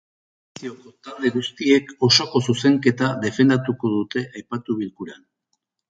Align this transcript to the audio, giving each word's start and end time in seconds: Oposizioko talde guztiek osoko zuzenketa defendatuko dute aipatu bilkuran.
Oposizioko 0.53 0.93
talde 1.07 1.31
guztiek 1.35 1.93
osoko 2.09 2.43
zuzenketa 2.49 3.13
defendatuko 3.29 3.97
dute 3.97 4.29
aipatu 4.33 4.83
bilkuran. 4.85 5.27